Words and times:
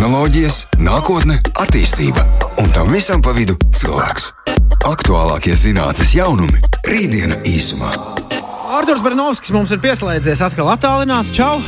tehnoloģijas, 0.00 0.54
nākotne, 0.80 1.34
attīstība 1.60 2.22
un 2.62 2.70
tam 2.72 2.88
visam 2.88 3.20
pa 3.20 3.34
vidu 3.36 3.52
cilvēks. 3.76 4.30
Aktuālākie 4.88 5.52
zinātnīs 5.52 6.14
jaunumi- 6.16 6.56
rītdiena 6.88 7.36
īsumā. 7.44 7.90
Arthurs 8.78 9.02
Bernovskis 9.04 9.52
mums 9.52 9.70
ir 9.70 9.78
pieslēdzies 9.78 10.40
atkal 10.40 10.72
attālināti. 10.72 11.34
Čau! 11.36 11.60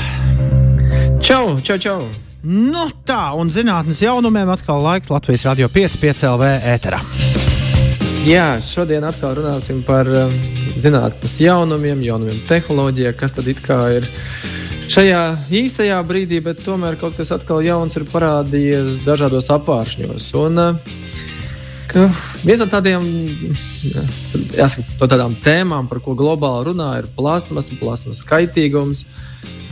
Čau, 1.20 1.60
čau, 1.60 1.76
čau! 1.76 2.08
Nu 2.42 2.88
tā, 3.04 3.36
un 3.36 3.50
zinātnīs 3.50 4.00
jaunumiem 4.00 4.48
atkal 4.48 4.80
laiks 4.80 5.10
Latvijas 5.10 5.44
radio 5.44 5.68
5,5 5.68 6.24
LV 6.32 6.56
ēterā. 6.72 7.02
Jā, 8.24 8.56
šodien 8.64 9.04
atkal 9.04 9.36
runāsim 9.36 9.84
par 9.84 10.08
um, 10.08 10.32
zinātnīs 10.72 11.36
jaunumiem, 11.36 12.00
jaunumiem 12.00 12.40
tehnoloģijā, 12.48 13.12
kas 13.12 13.32
tad 13.32 13.46
it 13.46 13.60
kā 13.60 13.92
ir 14.00 14.08
šajā 14.90 15.22
īsajā 15.52 15.98
brīdī, 16.06 16.40
bet 16.44 16.62
tomēr 16.64 16.98
kaut 17.00 17.16
kas 17.18 17.32
atkal 17.34 17.62
jauns 17.64 17.96
ir 17.98 18.06
parādījies 18.10 19.02
dažādos 19.06 19.50
apvāršņos. 19.54 20.28
Un, 20.42 20.58
uh, 20.58 21.02
viens 22.42 22.60
no 22.60 22.66
tādiem, 22.70 23.04
jāsaka, 24.56 24.84
no 25.00 25.08
tādām 25.10 25.36
tēmām, 25.44 25.88
par 25.90 26.00
ko 26.04 26.16
globāli 26.18 26.70
runā, 26.70 26.90
ir 27.02 27.10
plasmas, 27.16 27.70
plasmas 27.80 28.24
kaitīgums. 28.28 29.04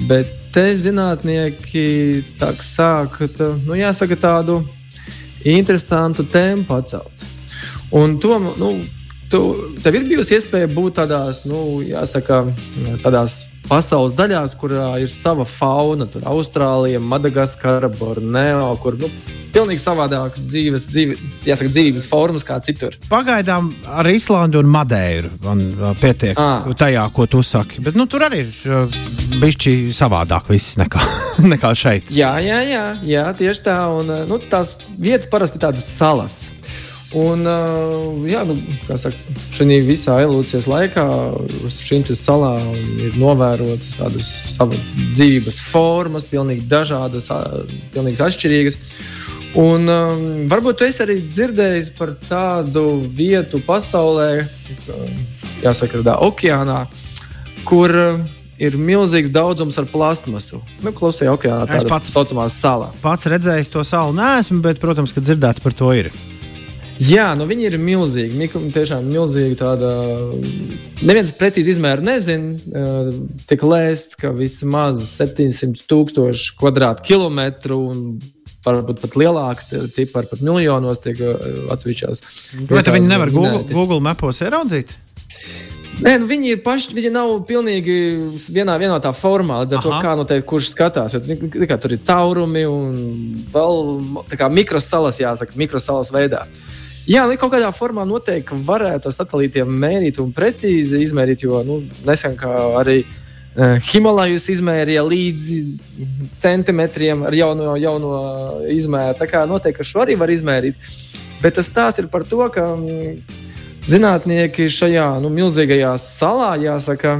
Bet 0.08 0.30
te 0.54 0.64
zinātnieki 0.74 2.24
sāk, 2.36 2.62
sāk 2.64 3.18
nu, 3.66 3.76
jāsaka, 3.76 4.16
tādu 4.16 4.60
interesantu 5.44 6.24
tēmu 6.24 6.64
pacelt. 6.68 7.26
Un 7.96 8.16
to, 8.22 8.38
nu, 8.56 8.72
tu, 9.30 9.40
tev 9.82 9.98
ir 9.98 10.08
bijusi 10.08 10.38
iespēja 10.38 10.70
būt 10.72 11.00
tādās, 11.00 11.44
nu, 11.48 11.80
jāsaka, 11.84 12.44
tādās 13.04 13.42
pasaules 13.70 14.16
daļās, 14.18 14.56
kurā 14.60 14.92
ir 15.02 15.10
sava 15.12 15.46
fauna. 15.48 16.08
Tur 16.10 16.26
Austrālija, 16.28 17.00
Madagaskara, 17.02 17.90
Borneo, 18.00 18.72
kur 18.82 18.98
nu, 19.00 19.10
pilnīgi 19.54 19.82
savādāk 19.82 20.38
dzīves, 20.38 20.86
dzīve, 20.90 21.16
jāsaka, 21.46 21.70
dzīves 21.72 22.06
formas 22.10 22.46
kā 22.46 22.58
citur. 22.64 22.96
Pagaidām 23.10 23.72
ar 23.88 24.10
Islandu 24.10 24.62
un 24.62 24.70
Madeiru 24.70 25.32
man 25.44 25.64
pietiek 26.00 26.38
à. 26.38 26.66
tajā, 26.78 27.06
ko 27.14 27.26
tu 27.30 27.42
saki. 27.46 27.82
Bet 27.84 27.98
nu, 27.98 28.06
tur 28.10 28.26
arī 28.26 28.44
ir 28.46 28.94
bišķi 29.40 29.74
savādāk 29.94 30.50
viss 30.50 30.78
nekā, 30.80 31.02
nekā 31.54 31.74
šeit. 31.78 32.14
Jā, 32.14 32.36
jā, 32.44 32.62
jā, 32.66 32.86
jā, 33.06 33.26
tieši 33.38 33.66
tā. 33.70 33.80
Un, 33.94 34.14
nu, 34.30 34.40
tās 34.50 34.76
vietas 34.98 35.30
parasti 35.30 35.60
ir 35.60 35.68
tādas 35.68 35.86
salas. 35.86 36.40
Un, 37.10 37.42
jā, 38.30 38.44
nu, 38.46 38.54
saka, 38.86 39.16
šajā 39.56 39.80
visā 39.82 40.20
evolūcijas 40.22 40.68
laikā 40.70 41.04
uz 41.66 41.80
šīm 41.82 42.04
salām 42.14 42.68
ir 43.02 43.16
novērotas 43.18 43.96
tādas 43.98 44.28
savas 44.54 44.92
dzīves 45.10 45.58
formas, 45.72 46.28
pilnīgi 46.30 46.68
dažādas, 46.70 47.26
pilnīgi 47.90 48.22
atšķirīgas. 48.28 48.78
Un, 49.58 49.90
um, 49.90 50.24
varbūt 50.46 50.86
jūs 50.86 51.02
arī 51.02 51.18
dzirdējis 51.26 51.90
par 51.98 52.14
tādu 52.28 53.00
vietu 53.02 53.58
pasaulē, 53.66 54.46
jāsaka, 55.64 55.98
tādā 55.98 56.14
okeānā, 56.22 56.84
kur 57.66 57.90
ir 58.60 58.76
milzīgs 58.78 59.34
daudzums 59.34 59.82
ar 59.82 59.90
plasmasu. 59.90 60.62
Nu, 60.84 60.94
Klusajā 60.94 61.34
okeānā 61.34 61.66
tā 61.66 61.82
ir 61.82 61.90
tā 61.90 62.04
saucamā 62.06 62.46
salā. 62.54 62.92
Pats 63.02 63.26
redzējis 63.32 63.72
to 63.74 63.82
salu, 63.82 64.14
neesmu, 64.14 64.62
bet, 64.62 64.78
protams, 64.78 65.16
ka 65.16 65.24
dzirdēts 65.24 65.64
par 65.64 65.74
to 65.74 65.90
ir. 65.96 66.14
Jā, 67.00 67.30
nu 67.38 67.46
viņi 67.48 67.64
ir 67.70 67.76
milzīgi. 67.80 68.36
Mikro, 68.36 68.60
tiešām 68.74 69.06
milzīgi. 69.08 69.56
Tāda, 69.60 69.90
neviens 71.00 71.32
precīzi 71.38 71.72
izmēru 71.72 72.04
nezina. 72.04 72.58
Tiek 73.48 73.62
lēsts, 73.64 74.18
ka 74.20 74.34
vismaz 74.36 75.00
700 75.14 75.86
tūkstoši 75.88 76.58
kvadrātkilometru 76.60 77.78
un 77.88 78.02
varbūt 78.66 79.00
pat 79.00 79.16
lielāks 79.16 79.72
cipars, 79.96 80.28
pat 80.28 80.42
miljonos 80.44 81.00
tiek 81.00 81.22
atsevišķās. 81.72 82.24
Vai 82.68 82.84
viņi 82.84 83.08
nevar 83.08 83.32
Google, 83.32 83.62
Google 83.70 84.02
mapos 84.04 84.42
ieraudzīt? 84.44 84.92
Nē, 86.00 86.14
nu 86.20 86.28
viņi 86.28 86.52
ir 86.54 86.60
paši, 86.64 86.92
viņi 86.96 87.12
nav 87.12 87.32
pilnīgi 87.48 87.96
vienā, 88.52 88.76
vienā 88.80 88.96
tā 89.04 89.12
formā, 89.16 89.62
līdz 89.64 89.76
ar 89.76 89.80
Aha. 89.80 89.86
to, 89.86 89.96
kā 90.04 90.12
noteikti 90.16 90.48
kurš 90.48 90.70
skatās. 90.72 91.16
Kā, 91.16 91.80
tur 91.80 91.96
ir 91.96 92.04
caurumi 92.04 92.66
un 92.68 92.94
vēl 93.52 93.82
mikrosalas, 94.52 95.20
jāsaka, 95.20 95.56
mikrosalas 95.60 96.12
veidā. 96.14 96.44
Uh, 96.44 96.79
Jā, 97.08 97.24
nu, 97.24 97.36
kaut 97.40 97.54
kādā 97.54 97.70
formā 97.72 98.04
noteikti 98.08 98.58
varētu 98.66 99.08
ar 99.08 99.16
satelītiem 99.16 99.70
mērīt 99.82 100.20
un 100.20 100.34
precīzi 100.36 101.00
izmērīt, 101.00 101.46
jo 101.46 101.62
nu, 101.64 101.78
nesen 102.06 102.36
arī 102.78 102.98
uh, 103.06 103.78
Himalajus 103.88 104.50
izmērīja 104.52 105.04
līdz 105.06 105.46
centimetriem 106.42 107.24
ar 107.26 107.36
jauno, 107.36 107.72
jauno 107.80 108.12
izmēru. 108.70 109.16
Tā 109.18 109.30
kā 109.30 109.46
noteikti 109.48 109.86
šo 109.86 110.04
arī 110.04 110.18
var 110.20 110.30
izmērīt. 110.30 110.76
Bet 111.40 111.56
tas 111.56 111.72
tās 111.72 111.98
ir 111.98 112.10
par 112.12 112.26
to, 112.28 112.44
ka 112.52 112.66
um, 112.76 112.84
zinātnieki 113.88 114.68
šajā 114.68 115.08
nu, 115.24 115.32
milzīgajā 115.32 115.94
salā, 116.02 116.52
jāsaka, 116.60 117.16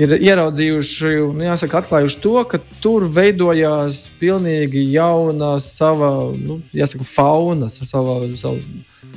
ir 0.00 0.14
ieraudzījuši, 0.16 1.12
nu, 1.36 1.44
jāsaka, 1.46 1.82
atklājuši 1.82 2.20
to, 2.22 2.34
ka 2.48 2.60
tur 2.82 3.06
veidojās 3.12 4.06
pilnīgi 4.20 4.84
jauna 4.94 5.54
sava, 5.62 6.12
nu, 6.36 6.60
jāsaka, 6.76 7.06
fauna, 7.08 7.68
sava, 7.72 8.20
sava 8.38 8.58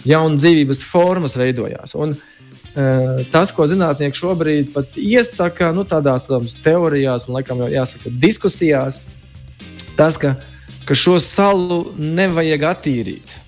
jauna 0.08 0.40
dzīvības 0.40 0.84
formas 0.86 1.38
veidojās. 1.40 1.96
Un, 2.00 2.16
uh, 2.16 3.22
tas, 3.32 3.54
ko 3.56 3.68
zinātnieki 3.72 4.20
šobrīd 4.20 4.74
pat 4.76 5.00
iesaka, 5.00 5.72
nu, 5.76 5.86
tādās, 5.88 6.28
protams, 6.28 6.58
teorijās 6.66 7.30
un, 7.30 7.38
laikam, 7.40 7.64
jau 7.66 7.72
jāsaka, 7.78 8.12
diskusijās, 8.26 9.00
tas, 9.96 10.20
ka, 10.22 10.36
ka 10.86 10.98
šo 10.98 11.18
salu 11.24 11.86
nevajag 11.98 12.70
attīrīt. 12.76 13.40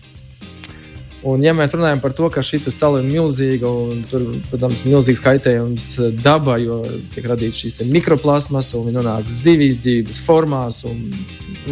Un, 1.25 1.41
ja 1.41 1.53
mēs 1.57 1.73
runājam 1.73 2.01
par 2.01 2.13
to, 2.13 2.28
ka 2.29 2.44
šī 2.45 2.59
sala 2.69 3.00
ir 3.01 3.07
milzīga 3.09 3.66
un 3.66 4.03
tur, 4.05 4.22
protams, 4.51 4.83
ir 4.83 4.91
milzīgs 4.94 5.22
kaitējums 5.25 5.88
dabai, 6.22 6.59
jo 6.67 6.83
tiek 7.16 7.25
radīts 7.31 7.63
šīs 7.63 7.79
mikroplasmas 7.89 8.69
un 8.78 8.85
viņi 8.85 9.00
nonāk 9.00 9.31
zivīs 9.33 9.79
dzīves 9.81 10.19
formās, 10.27 10.83
un 10.85 11.07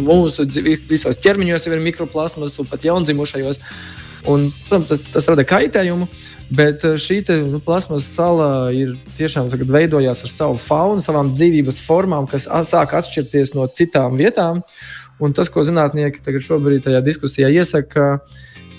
mūsu 0.02 0.48
visos 0.90 1.20
ķermeņos 1.22 1.68
jau 1.68 1.76
ir 1.76 1.84
mikroplasmas, 1.84 2.58
un 2.58 2.66
pat 2.70 2.88
jaundzimušajos. 2.88 3.62
Un, 4.26 4.48
protams, 4.66 4.88
tas, 4.90 5.04
tas 5.14 5.28
rada 5.30 5.44
kaitējumu, 5.46 6.08
bet 6.58 6.82
šī 6.82 7.20
te, 7.28 7.36
nu, 7.46 7.60
plasmas 7.62 8.08
sala 8.16 8.72
ir 8.74 8.96
tiešām 9.14 9.52
tagad 9.52 9.70
veidojās 9.70 10.24
ar 10.26 10.32
savu 10.32 10.58
faunu, 10.58 11.04
savām 11.04 11.30
dzīvības 11.30 11.78
formām, 11.86 12.26
kas 12.26 12.48
sāk 12.66 12.96
atšķirties 12.98 13.54
no 13.54 13.68
citām 13.70 14.18
vietām. 14.18 14.64
Un 15.22 15.32
tas, 15.32 15.48
ko 15.48 15.62
zinātnieki 15.64 16.24
tagad 16.26 16.42
šobrīd 16.44 16.82
tajā 16.84 16.98
diskusijā 17.06 17.52
iesaka, 17.54 18.16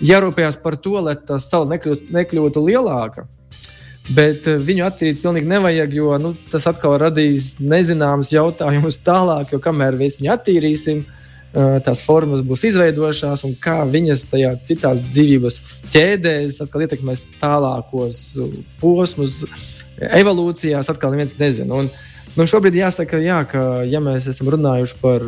jārūpējas 0.04 0.60
par 0.64 0.78
to, 0.82 0.98
lai 1.04 1.16
tā 1.20 1.40
sala 1.42 1.70
nekļūtu, 1.74 2.12
nekļūtu 2.14 2.64
lielāka. 2.68 3.28
Bet 4.16 4.48
eh, 4.48 4.60
viņu 4.64 4.86
attīrīt 4.88 5.22
pilnīgi 5.24 5.50
nevajag, 5.52 5.96
jo 6.00 6.16
nu, 6.22 6.34
tas 6.52 6.68
atkal 6.70 6.98
radīs 7.02 7.58
nezināmas 7.60 8.32
jautājumus 8.32 9.02
tālāk, 9.04 9.52
jo 9.54 9.62
kamēr 9.64 9.98
mēs 10.00 10.20
viņu 10.22 10.34
attīrīsim, 10.36 11.02
eh, 11.04 11.80
tās 11.84 12.04
formas 12.08 12.44
būs 12.48 12.64
izveidojušās, 12.70 13.44
un 13.48 13.56
kā 13.62 13.82
viņas 13.88 14.28
tajā 14.32 14.54
citās 14.70 15.02
dzīvības 15.10 15.60
ķēdēs 15.92 16.62
atkal 16.64 16.86
ietekmēs 16.88 17.26
tālākos 17.42 18.22
posmus, 18.80 19.42
evolūcijās, 19.98 20.92
atkal 20.94 21.12
neviens 21.14 21.36
nezina. 21.40 21.82
Un, 21.82 21.92
Nu, 22.38 22.46
šobrīd 22.46 22.76
jāsaka, 22.78 23.18
jā, 23.18 23.40
ka, 23.50 23.62
ja 23.90 23.98
mēs 23.98 24.28
esam 24.30 24.52
runājuši 24.54 24.98
par 25.02 25.24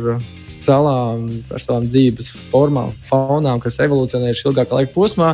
salām, 0.46 1.24
par 1.48 1.58
savām 1.58 1.88
dzīves 1.90 2.28
formām, 2.52 2.92
faunām, 3.02 3.58
kas 3.58 3.80
evolūcionējuši 3.82 4.46
ilgākā 4.46 4.78
laika 4.78 4.94
posmā, 4.94 5.32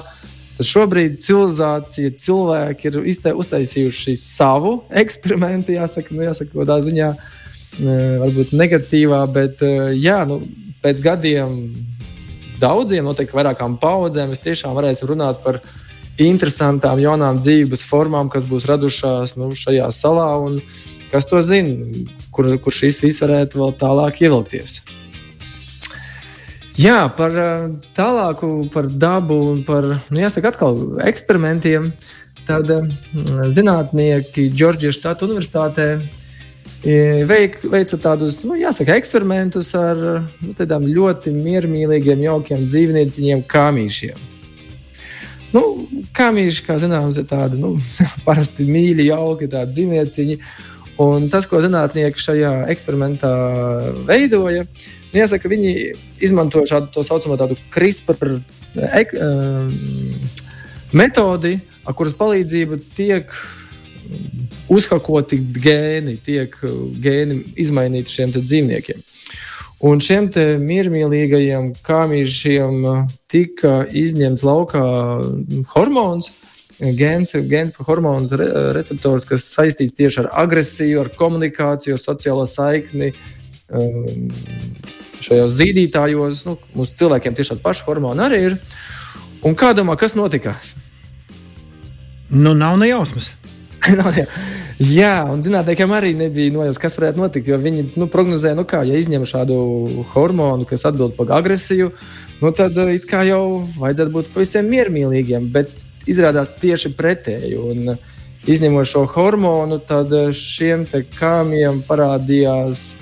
tad 0.56 0.70
šobrīd 0.70 1.18
civilizācija, 1.20 2.14
cilvēki 2.22 2.88
ir 2.88 2.96
uztaisījuši 3.36 4.16
savu 4.22 4.78
eksperimentu, 5.02 5.74
jāsaka, 5.76 6.16
nu, 6.16 6.24
jāsaka 6.24 6.54
kādā 6.54 6.78
ziņā, 6.86 7.10
varbūt 8.24 8.56
negatīvā, 8.56 9.20
bet 9.36 9.60
jā, 10.00 10.22
nu, 10.32 10.40
pēc 10.80 11.04
gadiem, 11.04 11.54
daudziem, 12.56 13.04
noteikti 13.04 13.36
vairākām 13.36 13.76
paudzēm, 13.84 14.32
mēs 14.32 14.46
tiešām 14.48 14.72
varēsim 14.80 15.12
runāt 15.12 15.44
par 15.44 15.60
interesantām 16.16 17.04
jaunām 17.04 17.44
dzīves 17.44 17.84
formām, 17.84 18.32
kas 18.32 18.48
būs 18.48 18.64
radušās 18.64 19.36
nu, 19.36 19.52
šajā 19.52 19.92
salā. 19.92 20.30
Un, 20.40 20.62
kas 21.12 21.28
to 21.30 21.40
zina, 21.44 22.04
kur, 22.34 22.50
kur 22.62 22.74
šīs 22.74 23.02
viss 23.04 23.22
varētu 23.24 23.62
vēl 23.62 23.74
tālāk 23.80 24.22
ievilkties. 24.26 24.80
Jā, 26.76 27.06
par 27.16 27.32
eh, 27.40 27.68
tālāku, 27.96 28.68
par 28.72 28.90
dabu 28.92 29.38
un 29.54 29.62
par, 29.64 29.86
nu, 30.12 30.20
jāsaka, 30.20 30.52
atkal 30.52 31.00
eksperimentiem. 31.08 31.88
Tad 32.46 32.68
eh, 32.70 32.90
zinātnieki 33.56 34.50
Džordžijas 34.52 34.98
Štata 34.98 35.24
Universitātē 35.24 35.86
eh, 35.96 37.24
veik, 37.24 37.62
veica 37.72 37.96
tādus, 38.10 38.42
nu, 38.44 38.58
jāsaka, 38.60 38.98
eksperimentus 39.00 39.72
ar 39.78 40.04
nu, 40.42 40.52
tādām 40.58 40.84
ļoti 40.84 41.32
miermīlīgiem, 41.32 42.26
jaukiem 42.28 42.68
dzīvnieciņiem, 42.68 43.46
kāmīšiem. 43.48 44.32
Nu, 45.56 45.64
kāmīši, 46.12 46.64
kā 46.66 46.76
zināms, 46.82 47.16
ir 47.16 47.28
tādi 47.30 47.56
nu, 47.56 47.78
parasti 48.28 48.68
mīļi, 48.68 49.08
jauki 49.14 49.48
dzīvnieciņi. 49.48 50.42
Un 51.02 51.26
tas, 51.28 51.44
ko 51.48 51.60
zinātnieki 51.60 52.22
šajā 52.22 52.52
eksperimentā 52.72 53.30
veidoja, 54.08 54.64
jāsaka, 55.12 55.50
viņi 55.52 55.72
izmanto 56.24 56.62
šādu 56.68 56.88
tā 56.94 57.04
saucamo 57.04 57.36
CRISPR 57.74 58.38
ek, 58.96 59.12
um, 59.20 59.68
metodi, 60.96 61.58
ar 61.84 61.96
kuras 61.96 62.16
palīdzību 62.16 62.80
tiek 62.96 63.34
uzhakoti 64.72 65.38
gēni, 65.60 66.16
tiek 66.24 66.56
gēni 67.02 67.42
izmainīti 67.60 68.16
šiem 68.16 68.32
dzīvniekiem. 68.36 69.04
Un 69.86 70.00
šiem 70.00 70.30
miermīlīgajiem 70.64 71.74
kāmīšiem 71.84 72.86
tika 73.28 73.82
izņemts 73.92 74.44
laukā 74.46 74.84
hormons, 75.74 76.30
gēns, 76.80 77.34
gēns 77.48 77.74
par 77.76 77.88
hormonu 77.88 78.38
re, 78.38 78.48
receptors, 78.76 79.26
kas 79.28 79.46
saistīts 79.54 79.96
tieši 79.96 80.24
ar 80.24 80.30
agresiju, 80.44 81.02
ar 81.04 81.12
komunikāciju, 81.16 81.98
sociālo 82.00 82.46
saikni. 82.48 83.12
Um, 83.66 84.28
šajos 85.24 85.56
zīdītājos, 85.56 86.44
nu, 86.46 86.54
mums 86.76 86.94
cilvēkiem 86.98 87.34
tieši 87.34 87.54
tādi 87.54 87.64
paši 87.64 87.86
hormoni 87.88 88.22
arī 88.22 88.42
ir. 88.50 88.58
Un 89.46 89.56
kā 89.58 89.72
domā, 89.76 89.96
kas 89.98 90.14
notika? 90.18 90.54
Nu, 92.30 92.54
nav 92.54 92.78
ne 92.78 92.90
jausmas. 92.90 93.32
Jā, 94.76 95.24
un 95.32 95.40
zinātniekiem 95.40 95.92
arī 95.96 96.10
nebija 96.18 96.52
nojausmas, 96.52 96.80
kas 96.82 96.98
varētu 96.98 97.20
notikt. 97.22 97.48
Viņi 97.62 97.84
nu, 97.96 98.10
prognozēja, 98.12 98.58
nu 98.58 98.66
kā, 98.68 98.82
ja 98.84 98.98
izņem 99.00 99.24
šādu 99.28 99.56
hormonu, 100.12 100.66
kas 100.68 100.84
atbild 100.88 101.14
par 101.16 101.32
agresiju, 101.38 101.94
nu, 102.42 102.52
tad 102.52 102.76
uh, 102.76 102.92
it 102.92 103.06
kā 103.08 103.22
jau 103.24 103.62
vajadzētu 103.78 104.12
būt 104.12 104.28
pavisam 104.34 104.68
miermīlīgiem. 104.68 105.48
Bet 105.54 105.72
izrādās 106.10 106.52
tieši 106.60 106.92
pretēji. 106.98 107.56
Un, 107.58 107.92
uh, 107.94 108.14
izņemot 108.46 108.88
šo 108.88 109.04
hormonu, 109.10 109.80
tad 109.82 110.12
uh, 110.14 110.30
šiem 110.34 110.86
kāmiem 111.18 111.82
parādījās. 111.86 112.94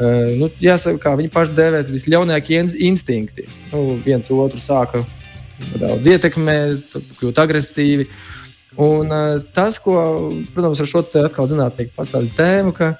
Uh, 0.00 0.32
nu, 0.40 0.50
jāsaka, 0.62 0.98
kā 1.02 1.14
viņi 1.18 1.32
paši 1.32 1.56
dēvē, 1.56 1.82
visļaunākie 1.92 2.60
instinkti. 2.88 3.46
Nu, 3.72 3.98
viens 4.04 4.30
otru 4.32 4.60
sāka 4.60 5.04
daudz 5.78 6.08
ietekmēt, 6.10 6.96
kļūt 7.20 7.40
agresīvi. 7.42 8.08
Un, 8.80 9.10
tas, 9.52 9.76
ko, 9.84 9.94
protams, 10.54 10.80
ar 10.80 10.88
šo 10.88 11.02
te 11.04 11.20
atkal 11.26 11.48
zinātnieki 11.50 11.92
paceļ 11.92 12.30
tēmu, 12.38 12.72
ka, 12.72 12.94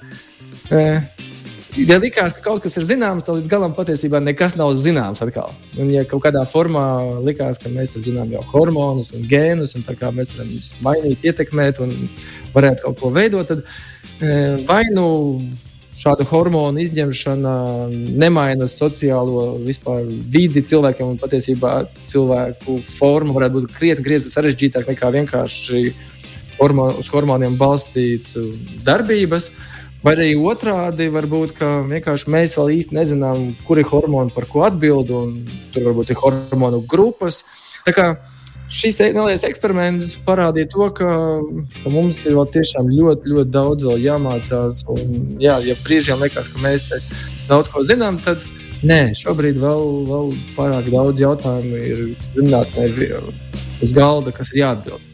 ja 1.77 1.99
likās, 2.03 2.37
ka 2.37 2.45
kaut 2.45 2.63
kas 2.65 2.77
ir 2.77 2.87
zināms, 2.89 3.25
tad 3.27 3.39
līdz 3.39 3.51
galam 3.51 3.75
patiesībā 3.77 4.21
nekas 4.23 4.57
nav 4.61 4.75
zināms. 4.81 5.23
Atkal. 5.25 5.53
Un, 5.79 5.91
ja 5.93 6.05
kaut 6.09 6.25
kādā 6.27 6.45
formā 6.49 6.85
likās, 7.25 7.61
ka 7.63 7.73
mēs 7.73 7.95
tur 7.95 8.05
zinām 8.05 8.33
jau 8.35 8.45
hormonus 8.53 9.15
un 9.17 9.27
gēnus, 9.29 9.77
un 9.79 9.87
mēs 9.87 10.35
varam 10.37 10.53
viņus 10.53 10.71
mainīt, 10.85 11.27
ietekmēt 11.27 11.83
un 11.85 11.95
varētu 12.55 12.87
kaut 12.87 13.01
ko 13.01 13.13
veidot, 13.15 13.49
tad 13.49 13.65
uh, 13.65 14.65
vai 14.69 14.85
nu 14.93 15.07
šāda 16.03 16.25
hormonu 16.27 16.81
izņemšana 16.83 17.55
nemaina 18.19 18.67
sociālo 18.71 19.59
vispār, 19.63 20.07
vidi 20.07 20.65
cilvēkiem. 20.67 21.15
Patiesībā 21.21 21.75
cilvēku 22.11 22.81
forma 22.87 23.35
varētu 23.37 23.59
būt 23.59 23.75
krietni, 23.77 24.07
krietni 24.07 24.33
sarežģītāka 24.33 24.95
nekā 24.95 25.13
vienkārši 25.19 25.85
hormon, 26.59 26.97
uz 26.99 27.11
hormoniem 27.13 27.55
balstīt 27.61 28.33
darbības. 28.87 29.53
Vai 30.02 30.16
arī 30.16 30.32
otrādi, 30.34 31.06
varbūt 31.14 31.60
vienkārši 31.87 32.31
mēs 32.34 32.56
vēl 32.58 32.72
īsti 32.75 32.96
nezinām, 32.96 33.52
kuri 33.69 33.84
hormoni 33.87 34.34
par 34.34 34.49
ko 34.50 34.64
atbild, 34.66 35.12
un 35.14 35.37
tur 35.70 35.87
varbūt 35.87 36.10
ir 36.10 36.19
hormonu 36.19 36.81
grupas. 36.90 37.44
Tā 37.87 37.94
kā 37.94 38.06
šis 38.72 38.99
nelielais 38.99 39.44
eksperiments 39.46 40.16
parādīja 40.26 40.70
to, 40.72 40.88
ka, 40.96 41.12
ka 41.84 41.93
mums 41.93 42.19
ir 42.26 42.34
tiešām 42.56 42.90
ļoti, 42.90 43.31
ļoti 43.34 43.54
daudz 43.54 43.87
jāmācās. 44.02 44.82
Un, 44.90 45.37
jā, 45.43 45.60
ja 45.69 45.78
brīžiem 45.84 46.25
liekas, 46.25 46.50
ka 46.50 46.64
mēs 46.64 46.82
daudz 47.46 47.70
ko 47.70 47.84
zinām, 47.87 48.19
tad 48.26 48.43
nē, 48.82 49.12
šobrīd 49.19 49.62
vēl, 49.62 49.87
vēl 50.10 50.34
pārāk 50.56 50.90
daudz 50.90 51.22
jautājumu 51.22 51.78
ir 51.78 52.02
zinātnē 52.34 52.90
uz 53.82 53.94
galda, 53.94 54.34
kas 54.34 54.50
ir 54.50 54.64
jāatbild. 54.64 55.08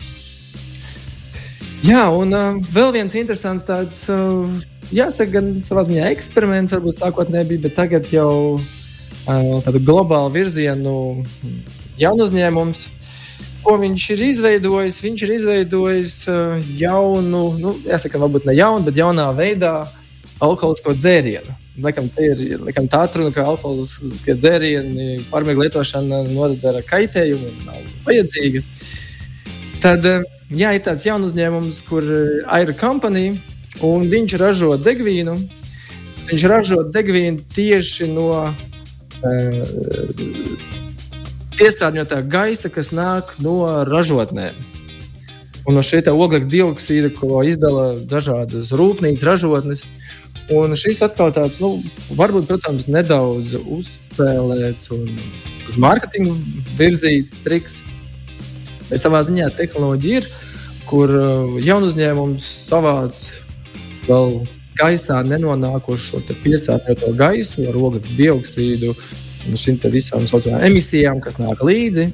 Jā, 1.87 2.08
un 2.11 2.35
uh, 2.35 2.56
vēl 2.75 2.90
viens 2.96 3.14
interesants 3.20 3.62
tāds, 3.69 4.02
uh, 4.11 4.49
jāsaka, 4.94 5.31
gan 5.38 5.50
savā 5.67 5.85
ziņā 5.88 6.11
eksperiments, 6.12 6.75
varbūt 6.76 7.00
sākotnēji 7.00 7.50
bija, 7.52 7.64
bet 7.67 7.76
tagad 7.79 8.12
jau 8.12 8.31
uh, 8.58 9.58
tādu 9.64 9.82
globālu 9.85 10.32
virzienu 10.35 10.94
jaunu 11.99 12.29
uzņēmumu 12.29 12.96
ko 13.69 13.76
viņš 13.82 14.05
ir 14.14 14.25
izveidojis. 14.31 15.00
Viņš 15.05 15.25
ir 15.26 15.32
izveidojis 15.37 16.14
uh, 16.31 16.58
jaunu, 16.79 17.43
nu, 17.61 17.75
jāsaka, 17.87 18.20
varbūt 18.23 18.49
ne 18.49 18.56
jaunu, 18.56 18.87
bet 18.87 18.99
jaunā 18.99 19.29
veidā 19.37 19.73
alkoholisko 20.44 20.94
dzērienu. 20.96 21.56
Laikam, 21.82 22.08
ir, 22.19 22.40
laikam 22.64 22.88
tā 22.90 23.05
atruna, 23.06 23.31
ka 23.35 23.44
alkoholiskie 23.46 24.35
dzērieni 24.35 25.20
pārmēģina 25.29 25.67
lietošana 25.67 26.23
nodara 26.32 26.82
kaitējumu 26.87 27.52
un 27.52 27.61
nav 27.69 27.93
vajadzīga. 28.06 28.64
Tad 29.85 30.08
jā, 30.08 30.73
ir 30.75 30.82
tāds 30.82 31.06
jauns 31.06 31.29
uzņēmums, 31.29 31.79
kur 31.87 32.08
ir 32.08 32.75
kompānija, 32.81 33.37
un 33.85 34.09
viņš 34.11 34.37
ražo 34.41 34.77
degvīnu. 34.81 35.37
Viņš 36.29 36.45
ražo 36.51 36.83
degvīnu 36.93 37.45
tieši 37.55 38.09
no 38.13 38.31
uh, 38.45 38.57
piesārņotā 41.59 42.23
gaisa, 42.31 42.71
kas 42.73 42.93
nāk 42.95 43.35
no 43.43 43.61
ražotnēm. 43.89 44.57
Un 45.69 45.77
no 45.77 45.83
šī 45.85 46.01
oglekļa 46.09 46.49
dioksīda, 46.49 47.11
ko 47.19 47.43
izdala 47.45 47.99
dažādas 48.09 48.71
rūpnīcas, 48.73 49.27
ražotnes. 49.27 49.85
Un 50.55 50.73
šis 50.81 51.03
atkal 51.05 51.33
tāds, 51.37 51.59
nu, 51.61 51.75
varbūt, 52.17 52.47
protams, 52.49 52.87
nedaudz 52.89 53.53
uzspēlēts 53.59 54.89
un 54.97 55.11
uz 55.69 55.77
mārketinga 55.77 56.33
virzīts 56.79 57.43
triks. 57.45 57.83
Bet 58.89 59.03
savā 59.03 59.21
ziņā 59.27 59.51
tehnoloģija 59.59 60.23
ir, 60.23 60.31
kur 60.89 61.13
uh, 61.13 61.59
jaunu 61.61 61.91
uzņēmums 61.91 62.47
savāc 62.71 63.27
vēl 64.09 64.35
gaisā 64.79 65.23
nenonākošo 65.27 66.23
piesārņoto 66.43 67.13
gaisu 67.19 67.67
ar 67.69 67.79
oglekļa 67.79 68.17
dioksīdu, 68.19 68.95
šīm 69.59 69.79
visām 69.93 70.27
sociālajām 70.29 70.67
emisijām, 70.71 71.23
kas 71.25 71.39
nāk 71.41 71.63
līdzi, 71.65 72.09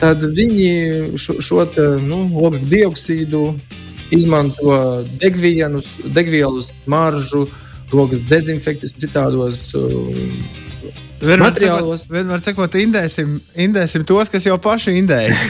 tad 0.00 0.22
viņi 0.22 1.18
šo, 1.20 1.38
šo 1.44 1.64
te, 1.74 1.86
nu, 2.02 2.24
ogļu 2.42 2.64
dioksīdu 2.70 3.42
izmanto 4.14 4.76
degvienus, 5.20 5.98
degvielas 6.14 6.72
maržu, 6.88 7.46
rokas 7.92 8.24
dezinfekcijas, 8.28 8.96
citādos 9.00 9.68
uh, 9.76 10.67
Vienmēr 11.18 11.48
materiālos. 11.48 12.04
Cikot, 12.04 12.14
vienmēr 12.14 12.42
sakot, 12.44 12.74
indēsim, 12.78 13.38
indēsim 13.58 14.04
tos, 14.06 14.30
kas 14.30 14.44
jau 14.46 14.54
paši 14.62 14.94
indējas. 15.00 15.40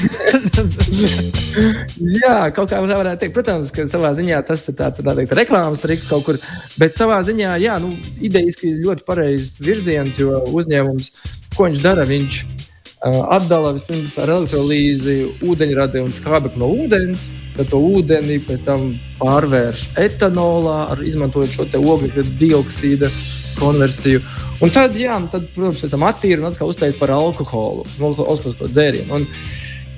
Jā, 2.22 2.36
kaut 2.56 2.70
kā 2.70 2.78
tā 2.78 2.96
varētu 2.96 3.20
teikt. 3.24 3.34
Protams, 3.36 3.72
ka 3.74 3.84
savā 3.90 4.14
ziņā 4.16 4.40
tas 4.48 4.64
ir 4.70 4.78
tāds 4.78 5.02
tā 5.04 5.14
teikt, 5.18 5.34
reklāmas 5.36 5.82
triks 5.82 6.08
kaut 6.08 6.24
kur. 6.24 6.38
Bet 6.80 6.96
savā 6.96 7.18
ziņā, 7.26 7.58
jā, 7.60 7.76
nu, 7.82 7.92
idejiski 8.24 8.72
ļoti 8.80 9.04
pareizs 9.08 9.58
virziens, 9.60 10.16
jo 10.20 10.40
uzņēmums, 10.56 11.10
ko 11.56 11.68
viņš 11.68 11.82
dara, 11.84 12.06
viņš 12.08 12.38
uh, 12.44 13.26
atdala 13.36 13.74
vispirms 13.76 14.14
ar 14.22 14.32
elektrolīzi 14.38 15.18
ūdeņradi 15.44 16.04
un 16.06 16.16
skābekli 16.16 16.62
no 16.62 16.70
ūdens. 16.84 17.28
Tad 17.58 17.68
to 17.74 17.82
ūdeni 17.98 18.38
pēc 18.46 18.64
tam 18.64 18.94
pārvērš 19.20 19.90
etanolā, 20.00 20.78
ar, 20.94 21.04
izmantojot 21.04 21.58
šo 21.58 21.68
ogļu 21.82 22.24
dioksīdu 22.40 23.12
konversiju. 23.58 24.22
Un 24.64 24.74
tad, 24.74 24.96
jā, 24.98 25.14
nu 25.22 25.30
tad 25.30 25.46
protams, 25.54 25.84
esam 25.86 26.04
attīri 26.08 26.42
un 26.42 26.50
atkal 26.50 26.70
uztaisīt 26.72 26.98
par 26.98 27.12
alkoholu, 27.14 27.86
alkoholisko 28.00 28.66
dzērienu. 28.66 29.20
Un, 29.20 29.26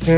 e, 0.05 0.17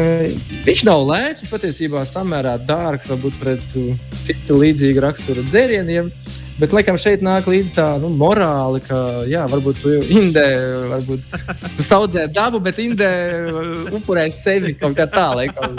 viņš 0.67 0.85
nav 0.89 1.05
lēts, 1.07 1.45
viņš 1.45 1.53
patiesībā 1.53 2.03
samērā 2.09 2.57
dārgs, 2.67 3.11
varbūt 3.13 3.39
pret 3.39 3.77
uh, 3.79 3.93
citu 4.27 4.59
līdzīgu 4.63 5.05
raksturu 5.05 5.47
dzērieniem. 5.47 6.11
Bet, 6.59 6.75
laikam, 6.75 6.99
šeit 7.01 7.23
nāk 7.25 7.47
līdzi 7.49 7.73
tā 7.79 7.87
nu, 8.03 8.11
morāli, 8.19 8.83
ka, 8.85 8.99
jā, 9.31 9.47
varbūt 9.51 9.81
tu 9.83 9.95
indē, 10.19 10.45
varbūt 10.91 11.25
tu 11.79 11.87
saudzē 11.87 12.27
dabu, 12.35 12.61
bet 12.63 12.83
indē 12.83 13.13
uh, 13.47 13.91
upurē 13.95 14.27
sevi 14.31 14.75
kaut 14.79 14.99
kā 14.99 15.07
tā, 15.11 15.31
laikam. 15.39 15.79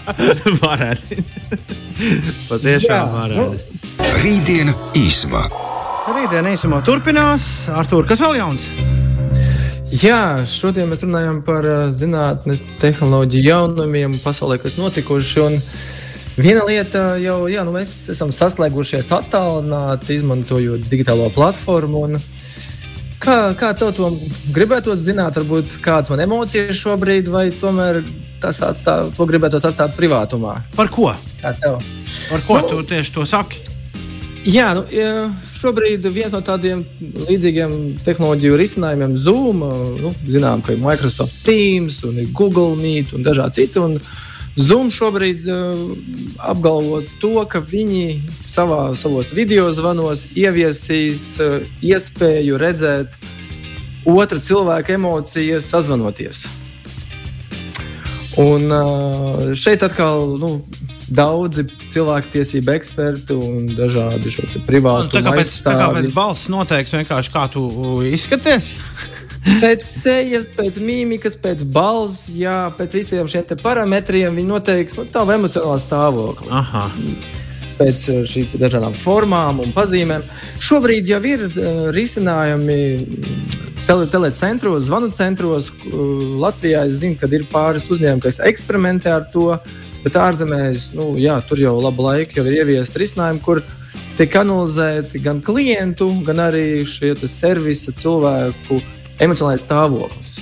varētu. 0.64 1.22
Patiešām 2.48 3.16
varētu. 3.18 3.48
Nu, 3.50 4.12
Rītdiena 4.22 4.76
īsumā. 4.96 5.48
Rītdiena 6.06 6.52
īsumā 6.54 6.78
turpinās. 6.86 7.66
Artur, 7.74 8.04
kas 8.06 8.20
vēl 8.22 8.36
jauns? 8.38 8.62
Jā, 9.90 10.44
šodien 10.46 10.86
mēs 10.86 11.02
runājam 11.02 11.40
par 11.42 11.66
uh, 11.66 11.80
zinātnes, 11.90 12.62
tehnoloģiju 12.78 13.48
jaunumiem 13.48 14.14
pasaulē, 14.22 14.60
kas 14.62 14.76
notikuši. 14.78 15.42
Un 15.42 15.58
viena 16.38 16.62
lieta 16.68 17.16
jau, 17.18 17.40
jā, 17.50 17.66
nu 17.66 17.74
mēs 17.74 17.96
esam 18.14 18.30
saslēgušies 18.30 19.10
attālināti, 19.18 20.20
izmantojot 20.20 20.86
digitālo 20.86 21.26
platformu. 21.34 22.06
Kā, 23.18 23.38
kā 23.58 23.74
tev 23.74 23.90
to 23.96 24.14
gribētu 24.54 24.94
zināt, 25.00 25.40
varbūt 25.40 25.80
kādas 25.82 26.14
man 26.14 26.22
emocijas 26.22 26.76
šobrīd, 26.84 27.32
vai 27.34 27.48
tomēr 27.50 28.04
tas 28.38 28.62
atstā, 28.62 29.00
to 29.16 29.26
gribētu 29.26 29.58
atstāt 29.58 29.98
privātumā? 29.98 30.60
Par 30.78 30.92
ko? 30.92 31.10
Kā 31.42 31.56
tev? 31.58 31.80
Par 32.30 32.46
ko 32.46 32.62
nu, 32.62 32.68
tu 32.70 32.86
tieši 32.94 33.18
to 33.18 33.26
saki? 33.26 33.75
Jā, 34.46 34.68
nu, 34.78 34.84
šobrīd 35.58 36.04
viens 36.14 36.30
no 36.30 36.38
tādiem 36.44 36.84
līdzīgiem 37.26 37.72
tehnoloģiju 38.06 38.58
risinājumiem, 38.60 39.16
Zoom, 39.18 39.64
nu, 39.98 40.12
zinām, 40.30 40.62
ka 40.62 40.76
ir 40.76 40.78
Microsoft 40.84 41.40
Teams, 41.42 41.98
un 42.06 42.20
ir 42.22 42.30
Google 42.30 42.76
Meet 42.78 43.10
un 43.16 43.26
dažādi 43.26 43.64
citi. 43.64 43.82
Un 43.82 43.98
Zoom 44.54 44.92
šobrīd 44.94 45.48
uh, 45.50 45.80
apgalvo 46.38 47.02
to, 47.18 47.32
ka 47.50 47.58
viņi 47.58 48.20
savā, 48.46 48.94
savos 48.94 49.34
video 49.34 49.66
zvanos 49.74 50.28
ieviesīs 50.38 51.24
uh, 51.42 51.58
iespēju 51.82 52.62
redzēt 52.62 53.18
otra 54.06 54.38
cilvēka 54.38 54.94
emocijas, 54.94 55.66
sazvanoties. 55.74 56.46
Un 58.38 58.70
uh, 58.70 59.50
šeit 59.58 59.82
atkal 59.82 60.36
nu, 60.38 60.60
daudzi 61.06 61.66
cilvēktiesību 61.92 62.72
eksperti 62.74 63.36
un 63.38 63.68
dažādi 63.70 64.32
šo 64.34 64.46
privātu 64.66 65.14
tā 65.14 65.22
kā 65.22 65.34
pēc, 65.38 65.52
tā 65.62 65.74
kā 65.78 65.90
pēc 65.94 66.08
balss 66.16 66.50
noteiks 66.50 66.94
vienkārši 66.96 67.34
kā 67.34 67.46
tu 67.52 67.68
izskaties. 68.10 68.72
pēc 69.62 69.86
sejas, 69.86 70.50
pēc 70.56 70.80
mīmikas, 70.82 71.38
pēc 71.42 71.62
balss, 71.72 72.26
jā, 72.34 72.66
pēc 72.78 72.98
visiem 72.98 73.30
šiem 73.30 73.56
parametriem 73.62 74.34
viņi 74.34 74.50
noteiks 74.50 74.98
nu, 74.98 75.06
tavu 75.12 75.36
emocionālo 75.36 75.78
stāvokli. 75.82 76.50
Aha. 76.50 76.86
Pēc 77.76 78.02
šīm 78.32 78.56
dažādām 78.56 78.96
formām 78.96 79.60
un 79.60 79.74
pazīmēm. 79.76 80.24
Šobrīd 80.64 81.10
jau 81.12 81.20
ir 81.28 81.44
uh, 81.50 81.82
risinājumi 81.94 82.78
tele, 83.86 84.06
telecentros, 84.10 84.86
zvanu 84.88 85.12
centros. 85.14 85.68
Uh, 85.84 86.38
Latvijā 86.40 86.86
es 86.88 87.02
zinu, 87.02 87.18
ka 87.20 87.28
ir 87.30 87.44
pāris 87.52 87.90
uzņēmumi, 87.92 88.24
kas 88.24 88.40
eksperimentē 88.48 89.12
ar 89.18 89.28
to. 89.32 89.50
Bet 90.06 90.14
ārzemēs, 90.22 90.92
nu, 90.94 91.08
jā, 91.18 91.40
tur 91.48 91.58
jau 91.58 91.72
labu 91.82 92.04
laiku 92.06 92.38
jau 92.38 92.44
ir 92.46 92.60
ieviesti 92.60 93.00
risinājumi, 93.02 93.40
kur 93.42 93.58
tiek 94.14 94.36
analizēti 94.38 95.18
gan 95.24 95.40
klientu, 95.42 96.06
gan 96.22 96.44
arī 96.44 96.84
šie 96.86 97.16
servisa 97.26 97.90
cilvēku 97.90 98.78
emocionālais 99.18 99.64
stāvoklis. 99.66 100.36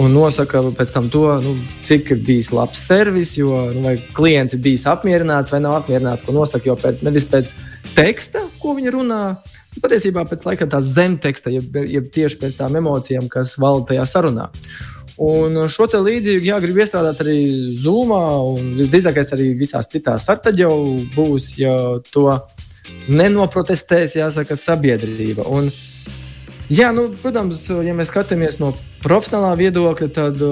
Un 0.00 0.16
nosaka 0.16 0.62
pēc 0.76 0.94
tam 0.94 1.10
to, 1.12 1.26
nu, 1.44 1.52
cik 1.84 2.14
ir 2.14 2.24
bijis 2.24 2.48
labs 2.56 2.80
servis, 2.88 3.34
jo 3.36 3.52
nu, 3.76 3.92
klients 4.16 4.56
ir 4.56 4.64
bijis 4.64 4.86
apmierināts 4.88 5.52
vai 5.52 5.60
nav 5.64 5.76
apmierināts. 5.82 6.24
Ko 6.24 6.32
nosaka 6.36 6.68
jau 6.68 6.80
pēc, 6.80 7.04
nevis 7.04 7.28
pēc 7.28 7.52
teksta, 7.96 8.46
ko 8.60 8.72
viņi 8.80 8.96
runā, 8.96 9.22
bet 9.74 9.84
patiesībā 9.84 10.24
pēc 10.28 10.48
laika 10.48 10.68
tā 10.72 10.80
zemteksta, 10.84 11.52
jeb, 11.52 11.80
jeb 11.84 12.08
tieši 12.16 12.40
pēc 12.40 12.60
tām 12.62 12.80
emocijām, 12.80 13.28
kas 13.32 13.58
valda 13.60 13.92
tajā 13.92 14.08
sarunā. 14.08 14.50
Un 15.22 15.56
šo 15.72 15.86
te 15.88 15.96
līdzīgu 15.96 16.44
jā, 16.44 16.58
gribu 16.60 16.82
iestrādāt 16.84 17.22
arī 17.24 17.38
Zoomā, 17.80 18.20
un 18.52 18.74
visdrīzākais 18.76 19.32
arī 19.32 19.50
visās 19.56 19.88
citās 19.88 20.26
startaļā 20.26 20.68
būs, 21.14 21.54
ja 21.56 21.76
to 22.12 22.26
nenoprotestēs, 23.08 24.18
jāsaka, 24.18 24.58
sabiedrība. 24.60 25.46
Un, 25.48 25.70
jā, 26.68 26.90
nu, 26.92 27.08
protams, 27.22 27.62
ja 27.70 27.96
mēs 27.96 28.12
skatāmies 28.12 28.60
no 28.60 28.74
profesionālā 29.06 29.54
viedokļa, 29.62 30.10
tad, 30.12 30.44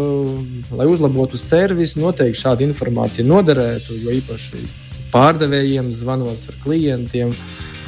lai 0.73 0.89
uzlabotu 0.89 1.41
servisu, 1.41 2.01
noteikti 2.01 2.41
šāda 2.47 2.65
informācija 2.65 3.27
noderētu, 3.29 4.01
jo 4.01 4.17
īpaši 4.17 4.65
pārdevējiem 5.13 5.93
zvanos 5.93 6.49
ar 6.49 6.59
klientiem 6.65 7.37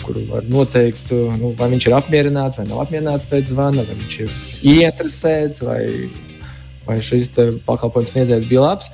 kuru 0.07 0.23
var 0.29 0.45
noteikt, 0.47 1.09
nu, 1.41 1.51
vai 1.59 1.67
viņš 1.73 1.89
ir 1.89 1.97
apmierināts 1.97 2.61
vai 2.61 2.67
nav 2.69 2.85
apmierināts 2.85 3.27
pēc 3.27 3.49
zvana, 3.51 3.83
vai 3.89 3.97
viņš 3.99 4.19
ir 4.23 4.37
ieinteresēts 4.71 5.65
vai 5.67 5.81
vai 6.87 6.99
šis 7.03 7.31
pakalpojums 7.67 8.13
sniedzējs 8.15 8.47
bija 8.49 8.63
labs. 8.65 8.91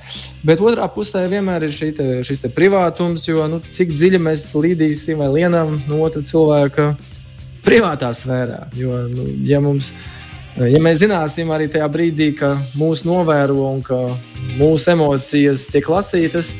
Bet 0.46 0.62
otrā 0.64 0.88
pusē 0.92 1.24
vienmēr 1.30 1.68
ir 1.68 1.76
te, 1.96 2.08
šis 2.26 2.44
te 2.44 2.50
privātums, 2.52 3.26
jo 3.28 3.46
nu, 3.50 3.60
cik 3.72 3.94
dziļi 3.94 4.22
mēs 4.22 4.48
līdīsim 4.56 5.22
vai 5.22 5.30
lienam 5.36 5.78
no 5.88 6.02
otra 6.06 6.24
cilvēka 6.26 6.92
privātā 7.66 8.10
sfērā. 8.16 8.66
Jo, 8.78 9.04
nu, 9.12 9.28
ja, 9.46 9.60
mums, 9.62 9.92
ja 10.56 10.80
mēs 10.82 11.02
zināsim 11.04 11.52
arī 11.54 11.68
tajā 11.72 11.88
brīdī, 11.92 12.32
ka 12.38 12.56
mūsu 12.78 13.10
novēro 13.10 13.60
un 13.70 13.84
ka 13.86 14.00
mūsu 14.58 14.94
emocijas 14.96 15.68
tiek 15.70 15.92
lasītas, 15.92 16.54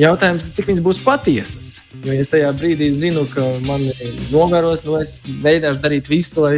Jautājums 0.00 0.46
cik 0.56 0.70
viņas 0.70 0.84
būs 0.84 1.00
patiesas. 1.04 1.66
Jo 2.04 2.14
es 2.16 2.30
tajā 2.32 2.48
brīdī 2.56 2.88
zinu, 2.94 3.26
ka 3.28 3.44
man 3.66 3.82
novēros, 4.32 4.86
nu 4.86 4.96
es 5.00 5.18
mēģināšu 5.26 5.82
darīt 5.82 6.08
visu, 6.08 6.40
lai 6.44 6.54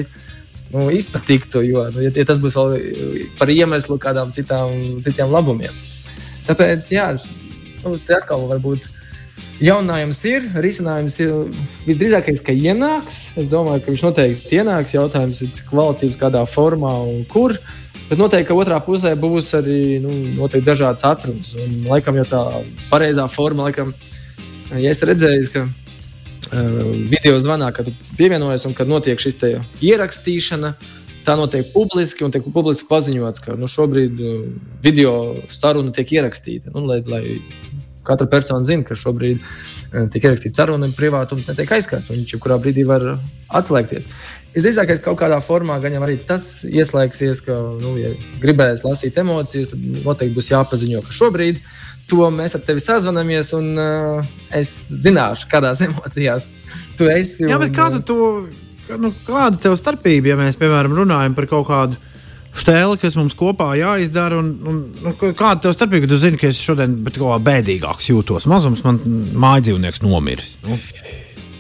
nu, 0.74 0.88
izpatiktu, 0.90 1.62
jo 1.62 1.86
nu, 1.94 2.02
ja, 2.02 2.10
ja 2.10 2.26
tas 2.26 2.40
būs 2.42 2.56
vēl 2.58 2.74
par 3.38 3.52
iemeslu 3.52 3.98
kādām 4.02 4.32
citām, 4.34 4.74
citiem 5.06 5.30
labumiem. 5.30 5.74
Tāpēc, 6.48 6.88
jā, 6.92 7.12
nu, 7.84 7.94
te 8.02 8.16
atkal 8.16 8.42
varbūt 8.50 8.88
jaunājums 9.62 10.20
ir, 10.26 10.48
risinājums 10.64 11.16
ir 11.22 11.32
visdrīzākais, 11.86 12.42
ka 12.44 12.52
ienāks. 12.52 13.20
Es 13.40 13.48
domāju, 13.52 13.84
ka 13.84 13.94
viņš 13.94 14.04
noteikti 14.08 14.58
ienāks. 14.58 14.96
Jautājums 14.96 15.44
ir, 15.46 15.54
cik 15.56 15.70
kvalitīvs, 15.70 16.18
kādā 16.20 16.42
formā 16.50 16.96
un 17.06 17.22
kur. 17.30 17.54
Bet 18.08 18.20
noteikti, 18.20 18.52
otrā 18.52 18.80
pusē 18.84 19.14
būs 19.16 19.54
arī 19.56 20.02
nu, 20.02 20.50
dažādas 20.58 21.06
atrunas. 21.06 21.54
Un, 21.56 21.86
laikam, 21.88 22.18
jau 22.20 22.26
tā 22.34 22.42
pareizā 22.90 23.24
forma, 23.32 23.70
laikam, 23.70 23.94
ja 24.74 24.90
es 24.90 25.00
redzēju, 25.06 25.48
ka 25.54 25.64
Eh, 25.64 25.83
video 27.10 27.38
zvanā, 27.42 27.70
kad 27.74 27.88
pievienojas 28.18 28.66
un 28.68 28.74
kad 28.76 28.90
notiek 28.90 29.20
šis 29.20 29.40
ierakstīšana. 29.82 30.74
Tā 31.24 31.38
notiek 31.40 31.70
publiski 31.72 32.20
un 32.26 32.32
tiek 32.34 32.44
publiski 32.52 32.84
paziņots, 32.90 33.40
ka 33.40 33.54
nu, 33.56 33.64
šobrīd 33.70 34.18
video 34.84 35.14
saruna 35.48 35.94
tiek 35.96 36.10
ierakstīta. 36.18 36.68
Nu, 36.74 36.82
lai, 36.84 36.98
lai 37.08 37.22
katra 38.04 38.28
persona 38.28 38.60
zina, 38.68 38.84
ka 38.84 38.96
šobrīd 38.98 39.40
tiek 40.12 40.26
ierakstīta 40.26 40.60
saruna 40.60 40.90
un 40.90 40.92
privātums 40.92 41.48
netiek 41.48 41.72
aizskarts. 41.78 42.12
Viņš 42.12 42.36
jebkurā 42.36 42.58
brīdī 42.60 42.84
var 42.84 43.14
atslēgties. 43.48 44.10
Visdrīzākais 44.52 45.00
kaut 45.02 45.16
kādā 45.22 45.40
formā 45.42 45.78
gan 45.80 45.96
arī 46.04 46.18
tas 46.28 46.60
ieslēgsies, 46.68 47.40
ka, 47.48 47.56
nu, 47.80 47.96
ja 47.98 48.12
gribēs 48.44 48.84
lasīt 48.84 49.16
emocijas, 49.24 49.72
tad 49.72 49.80
noteikti 50.04 50.36
būs 50.36 50.52
jāpaziņo, 50.52 51.00
ka 51.08 51.16
šobrīd 51.22 51.56
ir 51.56 51.72
to 52.10 52.28
mēs 52.34 52.56
ar 52.56 52.64
tevi 52.66 52.82
sazvanāmies, 52.82 53.52
un 53.56 53.70
uh, 53.80 54.34
es 54.54 54.72
zināšu, 55.04 55.48
kādās 55.52 55.82
emocijās 55.88 56.46
tu 56.98 57.08
esi. 57.10 57.46
Jā, 57.48 57.58
bet 57.60 57.72
un, 57.72 57.76
kāda, 57.76 58.00
tu, 58.06 58.18
nu, 59.00 59.12
kāda 59.26 59.60
tev 59.66 59.78
starpība, 59.80 60.34
ja 60.34 60.40
mēs, 60.40 60.58
piemēram, 60.60 60.96
runājam 61.00 61.36
par 61.36 61.48
kaut 61.50 61.68
kādu 61.70 62.00
stēli, 62.54 62.98
kas 63.02 63.16
mums 63.18 63.34
kopā 63.38 63.72
jāizdara. 63.80 64.38
Un, 64.38 64.52
un, 64.70 64.80
un, 65.02 65.18
kāda 65.34 65.66
tev 65.66 65.74
starpība, 65.76 66.04
ka 66.06 66.12
tu 66.14 66.20
zini, 66.22 66.40
ka 66.40 66.50
es 66.52 66.62
šodien 66.62 67.00
bēdīgāks 67.04 68.12
jūtos? 68.12 68.48
Mazums 68.50 68.84
man 68.86 69.00
mājas 69.34 69.68
dzīvnieks 69.68 70.04
nomiris. 70.04 70.56
Nu. 70.66 70.78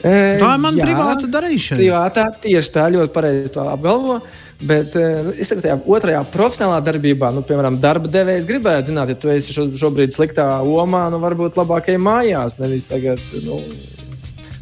E, 0.04 0.16
tā 0.36 0.50
ir 0.52 0.60
mana 0.60 0.74
privāta 0.76 1.28
darīšana. 1.32 1.80
Privātā, 1.80 2.26
tieši 2.44 2.72
tā, 2.74 2.88
ļoti 2.92 3.14
pareizi 3.14 3.60
apgalvo. 3.62 4.18
Bet 4.64 4.94
es 4.96 5.50
saku, 5.50 5.60
tajā 5.64 5.76
otrajā 5.84 6.22
profesionālā 6.32 6.78
darbībā, 6.86 7.28
nu, 7.36 7.42
piemēram, 7.44 7.76
darba 7.82 8.08
devējs 8.08 8.46
gribētu 8.48 8.92
zināt, 8.92 9.12
ja 9.12 9.18
tu 9.20 9.32
esi 9.32 9.52
šo, 9.52 9.66
šobrīd 9.76 10.14
sliktā 10.14 10.46
omā, 10.62 11.06
nu, 11.12 11.20
varbūt 11.20 11.58
labākajā 11.60 12.00
mājās, 12.00 12.56
nevis 12.60 12.86
tagad 12.88 13.20
nu, 13.44 13.60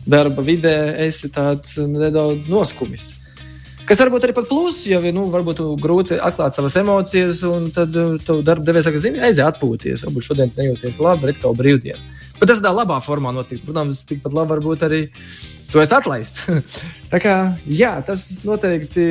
darba 0.09 0.42
vidē 0.42 0.76
esi 1.06 1.30
tāds 1.30 1.76
nedaudz 1.78 2.50
noskumis. 2.50 3.12
Kas 3.82 3.99
varbūt 3.99 4.25
arī 4.26 4.35
par 4.35 4.47
plusu, 4.47 4.87
jo 4.92 5.00
nu, 5.14 5.25
varbūt 5.30 5.61
grūti 5.82 6.18
atklāt 6.23 6.54
savas 6.54 6.76
emocijas, 6.78 7.40
un 7.47 7.71
tad 7.75 7.94
tu 8.23 8.38
darba 8.47 8.66
devējs 8.68 8.87
saka, 8.88 9.00
zini, 9.02 9.23
aiziet 9.26 9.47
atpūties. 9.49 10.04
Varbūt 10.06 10.26
šodien 10.28 10.52
nejūties 10.54 11.00
labi, 11.02 11.28
rekt 11.30 11.42
tev 11.42 11.56
brīvdiena. 11.59 11.99
Bet 12.38 12.50
tas 12.50 12.61
tādā 12.61 12.71
labā 12.76 13.00
formā 13.02 13.35
notiek. 13.35 13.62
Protams, 13.66 14.04
tikpat 14.06 14.37
labi 14.38 14.54
varbūt 14.54 14.87
arī 14.87 15.02
to 15.73 15.82
es 15.82 15.94
atlaist. 15.94 16.44
Tā 17.12 17.18
kā 17.23 17.35
jā, 17.66 17.97
tas 18.06 18.23
noteikti 18.47 19.04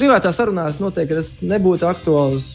privātā 0.00 0.32
sarunās 0.32 0.80
noteikti 0.80 1.18
tas 1.18 1.34
nebūtu 1.44 1.88
aktuāls. 1.88 2.50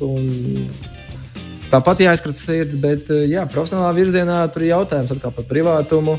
Tāpat 1.69 2.03
jāizskata 2.05 2.39
sirds, 2.39 2.77
bet 2.79 3.09
eh, 3.13 3.25
jā, 3.33 3.45
profesionālā 3.49 3.91
virzienā 3.97 4.39
tur 4.53 4.65
ir 4.65 4.73
jautājums 4.75 5.13
par 5.23 5.47
privātumu. 5.49 6.17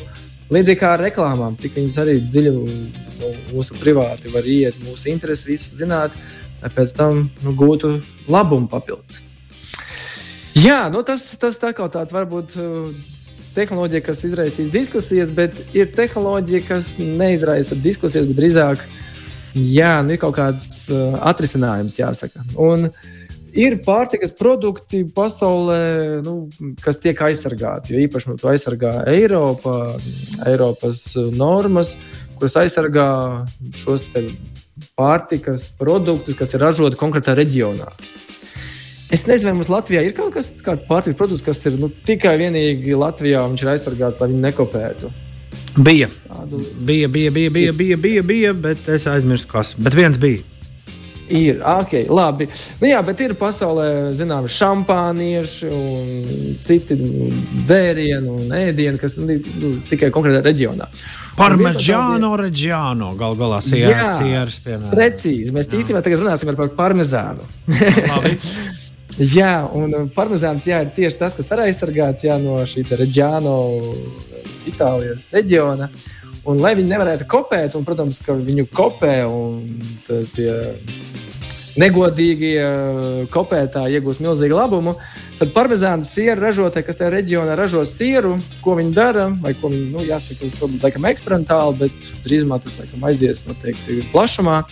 Līdzīgi 0.52 0.78
kā 0.78 0.92
ar 0.94 1.02
reklāmām, 1.02 1.56
cik 1.58 1.78
viņas 1.78 1.96
arī 2.02 2.16
dziļi 2.22 2.52
mūsu 3.50 3.78
privāti 3.80 4.30
var 4.30 4.46
iet, 4.46 4.78
mūsu 4.86 5.08
intereses, 5.10 5.46
visu 5.48 5.78
zināt, 5.78 6.14
lai 6.60 6.70
pēc 6.70 6.92
tam 6.94 7.24
nu, 7.42 7.54
gūtu 7.58 7.96
labumu 8.30 8.70
papildus. 8.70 9.24
Jā, 10.56 10.86
nu 10.92 11.02
tas, 11.06 11.24
tas 11.40 11.58
tā 11.62 11.72
kā 11.76 11.88
tāds 11.92 12.14
varbūt 12.14 12.54
eh, 12.62 13.02
tehnoloģija, 13.56 14.04
kas 14.06 14.22
izraisīs 14.28 14.70
diskusijas, 14.74 15.34
bet 15.34 15.58
ir 15.74 15.90
tehnoloģija, 15.96 16.62
kas 16.68 16.94
neizraisa 17.00 17.78
diskusijas, 17.82 18.28
bet 18.30 18.38
drīzāk 18.42 18.82
uh, 18.82 19.02
Jā, 19.56 20.02
nu 20.04 20.12
ir 20.12 20.20
kaut 20.20 20.36
kāds 20.36 20.86
uh, 20.92 21.16
atrisinājums, 21.24 21.96
jāsaka. 21.96 22.44
Un 22.60 22.90
ir 23.56 23.78
pārtikas 23.86 24.34
produkti 24.36 25.00
pasaulē, 25.16 25.80
nu, 26.26 26.36
kas 26.84 27.00
tiek 27.00 27.20
aizsargāti. 27.28 27.94
Jo 27.94 28.04
īpaši 28.04 28.30
nu, 28.30 28.36
to 28.40 28.50
aizsargā 28.52 28.92
Eiropa, 29.08 29.96
Eiropas 30.44 31.08
normas, 31.32 31.94
kuras 32.36 32.58
aizsargā 32.60 33.08
šos 33.80 34.04
pārtikas 34.96 35.70
produktus, 35.78 36.36
kas 36.36 36.52
ir 36.52 36.64
ražoti 36.66 37.00
konkrētā 37.00 37.36
reģionā. 37.38 37.88
Es 39.14 39.22
nezinu, 39.24 39.52
vai 39.52 39.58
mums 39.60 39.70
Latvijā 39.70 40.02
ir 40.02 40.16
kaut 40.16 40.34
kas 40.34 40.50
tāds 40.58 40.84
pārtikas 40.84 41.16
produkts, 41.16 41.44
kas 41.46 41.62
ir 41.70 41.78
nu, 41.80 41.88
tikai 42.08 42.34
vienīgi 42.42 42.98
Latvijā, 42.98 43.44
viņš 43.48 43.64
ir 43.64 43.72
aizsargāts, 43.72 44.20
lai 44.20 44.32
viņi 44.32 44.44
nekopētu. 44.50 45.12
Bija. 45.76 46.08
Bija, 46.78 47.08
bija, 47.08 47.30
bija, 47.30 47.50
bija, 47.50 47.72
bija, 47.72 47.96
bija, 47.96 48.22
bija, 48.22 48.52
bet 48.52 48.88
es 48.88 49.06
aizmirsu, 49.06 49.48
kas. 49.50 49.74
Bet 49.78 49.94
viens 49.94 50.18
bija. 50.18 50.42
Ir, 51.28 51.58
ok, 51.66 51.92
labi. 52.08 52.46
Nu, 52.80 52.86
jā, 52.86 53.00
bet 53.02 53.20
ir 53.24 53.34
pasaulē 53.38 54.12
zināms 54.14 54.54
šampānieši 54.60 55.70
un 55.74 56.56
citi 56.62 56.94
dzērieni 57.66 58.30
un 58.30 58.54
ēdieni, 58.54 59.00
kas 59.02 59.18
nu, 59.18 59.34
nu, 59.58 59.72
tikai 59.90 60.12
konkrētā 60.14 60.44
reģionā. 60.46 60.86
Parmežāno 61.36 62.30
reģionu 62.40 63.10
gal 63.18 63.34
galā 63.36 63.58
sieras 63.64 64.60
piemēram. 64.64 64.92
Precīzi, 64.94 65.52
mēs 65.52 65.66
īstenībā 65.66 66.04
tagad 66.06 66.22
runāsim 66.22 66.54
par 66.54 66.70
parmezānu. 66.78 67.50
jā, 69.18 69.52
un 69.72 70.10
parmezāns 70.14 70.66
jā, 70.68 70.82
ir 70.84 70.92
tieši 70.96 71.18
tas, 71.20 71.34
kas 71.36 71.50
arī 71.54 71.70
aizsargāts 71.70 72.26
jā, 72.26 72.38
no 72.42 72.60
šī 72.68 72.84
reģiona, 72.92 73.56
Itālijas 74.66 75.28
reģiona. 75.30 75.90
Un, 76.46 76.60
lai 76.62 76.76
viņi 76.78 76.92
nevarētu 76.92 77.26
kopēt, 77.26 77.74
un, 77.74 77.84
protams, 77.86 78.20
ka 78.22 78.34
viņu 78.38 78.68
kopē 78.74 79.16
un 79.26 79.62
tie 80.06 80.52
negodīgie 81.76 83.26
kopētāji 83.34 83.98
iegūs 83.98 84.20
milzīgu 84.24 84.56
labumu, 84.56 84.94
tad 85.40 85.52
parmezāna 85.56 86.06
siera 86.06 86.38
ražotāji, 86.46 86.86
kas 86.86 87.00
tajā 87.00 87.10
reģionā 87.12 87.56
ražo 87.58 87.82
sieru, 87.88 88.36
ko 88.64 88.76
viņi 88.78 88.94
dara, 88.96 89.26
vai 89.42 89.52
ko 89.58 89.70
viņi, 89.72 89.90
nu, 89.92 90.04
jāsaka, 90.06 90.48
šobrīd 90.56 90.86
laikam 90.86 91.08
eksperimentāli, 91.10 91.78
bet 91.82 92.12
drīzumā 92.24 92.60
tas 92.64 92.78
laikam 92.80 93.04
aizies 93.10 93.44
noteikti 93.48 94.00
plašumā. 94.14 94.62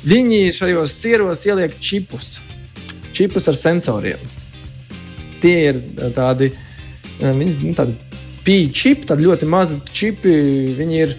Viņi 0.00 0.46
šajos 0.56 0.96
sieros 0.96 1.44
ieliek 1.46 1.76
čipus, 1.84 2.38
čipus 3.16 3.48
ar 3.50 3.58
sensoriem. 3.58 4.22
Tie 5.40 5.56
ir 5.70 5.80
tādi, 6.16 6.50
viņi, 7.20 7.52
nu, 7.64 7.74
tādi 7.78 7.96
P-čipi, 8.44 9.06
tad 9.08 9.20
ļoti 9.22 9.48
mazi 9.48 9.78
čipi. 9.92 10.34
Viņi 10.76 11.00
ir 11.04 11.14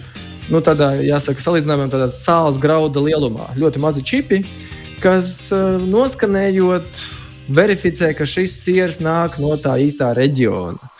nu, 0.50 0.60
tādā, 0.64 0.92
jāsaka, 1.06 1.42
salīdzinājumā 1.42 1.90
tādā 1.92 2.08
sāls 2.12 2.60
grauda 2.62 3.02
lielumā. 3.02 3.52
Ļoti 3.58 3.82
mazi 3.82 4.04
čipi, 4.06 4.42
kas 5.02 5.50
uh, 5.54 5.78
noskanējot, 5.82 7.02
verificē, 7.52 8.12
ka 8.16 8.26
šis 8.28 8.54
siers 8.64 9.00
nāk 9.02 9.38
no 9.42 9.54
tā 9.60 9.76
īstā 9.82 10.12
reģiona. 10.16 10.90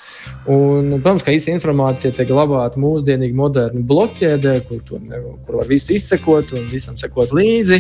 Un, 0.51 0.97
protams, 0.99 1.23
ka 1.23 1.35
īsta 1.35 1.53
informācija 1.55 2.11
tiek 2.15 2.27
glabāta 2.31 2.81
mūsdienīgi, 2.83 3.35
moderni 3.39 3.85
blokķēdē, 3.87 4.57
kur, 4.67 4.81
to, 4.87 4.99
kur 5.47 5.61
var 5.61 5.71
visu 5.71 5.95
izsekot 5.95 6.51
un 6.59 6.67
visam 6.71 6.99
sekot 6.99 7.35
līdzi. 7.37 7.79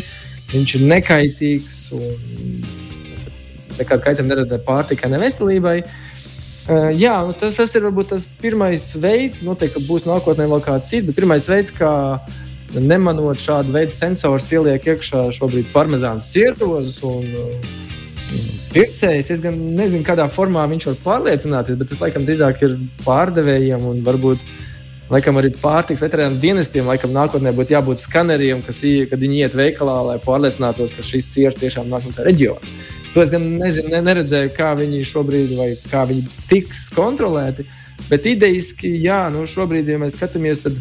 Viņš 0.53 0.77
ir 0.79 0.87
nekaitīgs 0.91 1.79
un 1.97 2.63
nekāda 3.79 4.05
kaitējuma 4.07 4.35
nerada 4.35 4.59
pārtikai, 4.67 5.11
ne 5.13 5.23
veselībai. 5.23 5.79
Uh, 5.83 6.13
Uh, 6.63 6.93
jā, 6.95 7.17
nu 7.27 7.35
tas, 7.35 7.57
tas 7.59 7.73
ir 7.75 7.83
varbūt 7.83 8.13
tas 8.13 8.25
pirmais 8.39 8.85
veids, 9.03 9.41
noteikti 9.43 9.81
būs 9.83 10.05
nākotnē 10.07 10.45
vēl 10.47 10.61
kāds 10.63 10.93
cits, 10.93 11.09
bet 11.09 11.17
pirmais 11.17 11.49
veids, 11.51 11.75
kā 11.75 11.91
nemanot 12.77 13.41
šādu 13.43 13.75
veidu 13.75 13.91
sensors 13.91 14.47
ieliek 14.55 14.87
iekšā 14.93 15.25
šobrīd 15.35 15.73
parmezāna 15.75 16.23
sirdozus 16.23 17.01
un 17.09 17.27
uh, 17.35 17.75
pircējs. 18.77 19.33
Es 19.35 19.43
gan 19.43 19.59
nezinu, 19.75 20.07
kādā 20.07 20.29
formā 20.31 20.63
viņš 20.71 20.89
var 20.93 21.03
pārliecināties, 21.09 21.81
bet 21.83 21.91
tas 21.91 22.05
laikam 22.05 22.31
drīzāk 22.31 22.63
ir 22.63 22.79
pārdevējiem 23.03 23.91
un 23.91 24.07
varbūt. 24.07 24.47
Laikam 25.13 25.37
arī 25.37 25.51
pārtiks 25.59 26.01
veterināru 26.01 26.39
dienestiem, 26.41 26.87
laikam 26.89 27.11
nākotnē 27.13 27.51
būtu 27.53 27.75
jābūt 27.75 28.01
skaneriem, 28.01 28.63
kas, 28.65 28.79
kad 29.11 29.21
viņi 29.21 29.43
iet 29.43 29.59
veikalā, 29.59 29.99
lai 30.07 30.19
pārliecinātos, 30.23 30.95
ka 30.95 31.05
šis 31.05 31.27
siers 31.35 31.59
tiešām 31.59 31.91
nāk 31.91 32.07
no 32.07 32.15
tā 32.17 32.25
reģiona. 32.31 33.02
To 33.13 33.21
es 33.21 33.31
gan 33.33 33.45
nezinu, 33.61 33.91
ne, 33.93 34.01
neredzēju, 34.07 34.55
kā 34.57 34.71
viņi 34.79 35.03
šobrīd 35.05 35.53
vai 35.59 35.69
kā 35.91 36.07
viņi 36.09 36.23
tiks 36.49 36.87
kontrolēti. 36.97 37.67
Bet 38.09 38.27
idejiski, 38.27 38.89
jā, 39.05 39.27
nu 39.33 39.45
šobrīd, 39.49 39.91
ja 39.93 39.99
mēs 40.01 40.17
skatāmies, 40.17 40.65
tad 40.65 40.79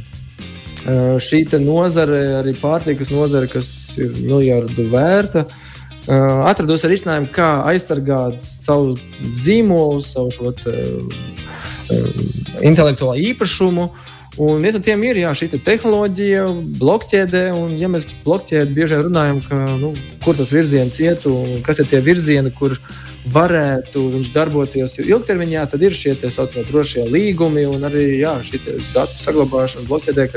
šī 1.22 1.44
nozare, 1.62 2.22
arī 2.40 2.56
pārtikas 2.58 3.12
nozare, 3.14 3.50
kas 3.52 3.68
ir 4.02 4.16
miljardu 4.24 4.88
vērta, 4.90 5.44
atradusi 6.48 6.90
risinājumu, 6.90 7.30
kā 7.36 7.50
aizsargāt 7.70 8.40
savu 8.42 8.96
zīmolu, 9.44 10.00
savu 10.02 10.32
šo 10.34 10.56
te, 10.58 10.74
intelektuālo 12.66 13.20
īpašumu. 13.20 13.86
Uh, 13.92 14.21
Un 14.40 14.62
viens 14.64 14.78
no 14.78 14.80
tiem 14.80 15.02
ir 15.04 15.18
jā, 15.20 15.32
šī 15.36 15.50
te 15.52 15.58
tehnoloģija, 15.60 16.46
blokķēde. 16.80 17.42
Un, 17.52 17.74
ja 17.82 17.90
mēs 17.92 18.06
blokķēdi 18.24 18.76
bieži 18.78 19.02
runājam, 19.04 19.42
ka, 19.44 19.58
nu, 19.82 19.92
kur 20.24 20.38
tas 20.38 20.54
virziens 20.56 21.00
iet 21.04 21.26
un 21.28 21.60
kas 21.66 21.82
ir 21.84 21.90
tie 21.92 22.00
virzieni, 22.06 22.54
kur 22.56 22.78
varētu 23.32 24.06
viņš 24.16 24.30
darboties 24.32 24.96
ilgtermiņā, 25.04 25.66
tad 25.74 25.84
ir 25.84 25.98
šie 25.98 26.16
tā 26.22 26.32
saucamie 26.32 26.64
drošie 26.70 27.04
līgumi 27.12 27.68
un 27.68 27.84
arī 27.90 28.06
jā, 28.22 28.38
šī 28.48 28.62
datu 28.94 29.20
saglabāšana 29.20 29.90
blokķēdē. 29.92 30.30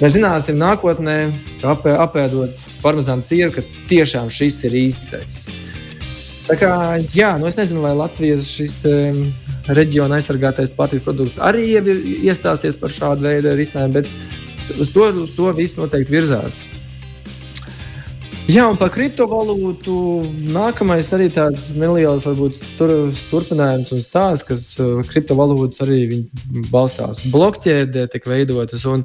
Mēs 0.00 0.16
zināsim 0.16 0.56
nākotnē, 0.60 1.18
ka 1.60 1.76
apē, 1.76 1.98
apēdot 2.00 2.64
parmezānu 2.82 3.24
cieru, 3.28 3.52
ka 3.54 3.64
tiešām 3.92 4.32
šis 4.32 4.58
ir 4.68 4.80
īstais. 4.86 5.44
Tā 6.48 6.56
kā, 6.56 6.72
jā, 7.12 7.34
nu 7.40 7.48
es 7.48 7.56
nezinu, 7.60 7.84
vai 7.84 7.92
Latvijas 7.96 8.48
šis 8.48 8.80
te, 8.82 8.96
reģiona 9.68 10.20
aizsargātais 10.20 10.72
pārtiks 10.76 11.04
produkts 11.04 11.42
arī 11.42 11.68
iestāsies 11.76 12.78
par 12.80 12.94
šādu 12.94 13.26
veidu 13.26 13.54
risinājumu, 13.58 14.00
bet 14.00 14.80
uz 14.80 14.90
to, 14.94 15.06
uz 15.24 15.32
to 15.36 15.52
viss 15.56 15.78
noteikti 15.78 16.14
virzās. 16.14 16.62
Jā, 18.46 18.68
un 18.70 18.76
par 18.78 18.92
kriptovalūtu 18.94 19.92
nākamais 20.54 21.08
arī 21.16 21.26
tāds 21.34 21.72
neliels 21.74 22.28
varbūt, 22.28 22.60
tur, 22.78 22.92
turpinājums 23.32 23.90
un 23.96 24.04
stāsts, 24.04 24.46
kas 24.46 24.66
uh, 24.78 25.00
kriptovalūtas 25.08 25.82
arī 25.82 26.20
balstās 26.70 27.24
blokķēdē, 27.32 28.04
tiek 28.12 28.28
veidotas. 28.30 28.86
Un, 28.86 29.02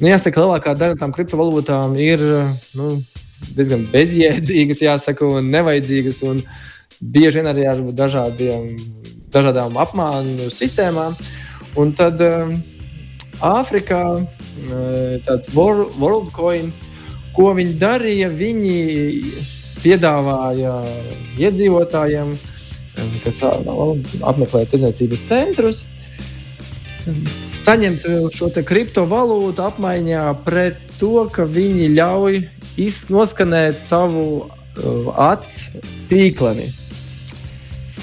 nu, 0.00 0.08
jāsaka, 0.10 0.42
lielākā 0.42 0.74
daļa 0.80 0.98
tam 0.98 1.14
kriptovalūtām 1.14 1.94
ir 1.94 2.26
nu, 2.74 2.96
diezgan 3.54 3.86
bezjēdzīgas, 3.94 4.82
jāsaka, 4.82 5.30
un 5.30 5.54
nevajadzīgas. 5.54 6.18
Un 6.26 6.42
bieži 6.98 7.38
vien 7.38 7.52
arī 7.52 7.70
ar 7.70 7.86
dažādiem 8.02 8.66
dažādām 9.32 9.78
apmānu 9.80 10.50
sistēmām. 10.52 11.16
Un 11.78 11.94
tad 11.96 12.20
um, 12.24 12.58
Āfrikā 13.42 14.02
uh, 14.20 14.26
tāds 15.26 15.50
WorldCoin, 15.54 16.70
ko 17.34 17.52
viņi 17.56 17.78
darīja, 17.80 18.28
viņi 18.28 18.76
piedāvāja 19.82 20.76
iedzīvotājiem, 21.40 22.34
um, 22.36 23.14
kas 23.24 23.40
apmeklē 23.42 24.66
tirdzniecības 24.68 25.24
centrus, 25.26 25.82
saņemt 27.62 28.06
šo 28.34 28.50
kriptovalūtu 28.66 29.64
apmaiņā 29.64 30.26
pret 30.46 30.78
to, 31.00 31.24
ka 31.32 31.46
viņi 31.48 31.90
ļauj 31.96 32.42
noskanēt 33.12 33.80
savu 33.80 34.24
uh, 34.44 35.10
acu 35.32 35.82
tīkleni. 36.10 36.81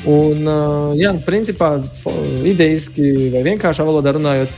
Un, 0.08 0.48
jā, 0.96 1.12
principā, 1.26 1.74
idejiski 2.48 3.32
vai 3.34 3.44
vienkāršā 3.50 3.84
valodā 3.84 4.14
runājot, 4.16 4.54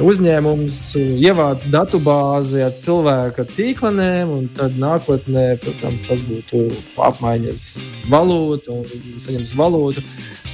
uzņēmums 0.00 0.78
ievāc 0.96 1.64
datu 1.72 2.00
bāzi 2.04 2.62
ar 2.64 2.74
cilvēka 2.80 3.46
tīklenēm, 3.52 4.32
un 4.32 4.48
tad 4.56 4.76
nākotnē, 4.80 5.46
protams, 5.60 6.02
tas 6.08 6.24
būtu 6.28 6.64
apmaiņas 7.08 7.64
valūta 8.12 8.76
un 8.76 8.84
saņems 9.24 9.54
valūtu. 9.56 10.04